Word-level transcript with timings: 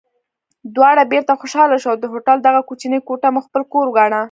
دواړه 0.75 1.03
بېرته 1.11 1.33
خوشحاله 1.41 1.77
شوو 1.81 1.91
او 1.93 1.99
د 2.01 2.05
هوټل 2.13 2.37
دغه 2.41 2.61
کوچنۍ 2.69 2.99
کوټه 3.07 3.29
مو 3.33 3.39
خپل 3.47 3.61
کور 3.71 3.85
وګاڼه. 3.87 4.19